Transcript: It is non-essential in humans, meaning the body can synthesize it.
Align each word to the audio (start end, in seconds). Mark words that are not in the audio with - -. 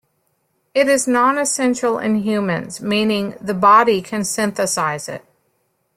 It 0.73 0.87
is 0.87 1.07
non-essential 1.07 1.99
in 1.99 2.23
humans, 2.23 2.81
meaning 2.81 3.35
the 3.39 3.53
body 3.53 4.01
can 4.01 4.23
synthesize 4.25 5.07
it. 5.07 5.23